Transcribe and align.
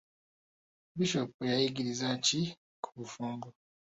Bishop 0.97 1.31
yayigiriza 1.49 2.07
ki 2.25 2.41
ku 2.83 2.89
bufumbo? 2.97 3.47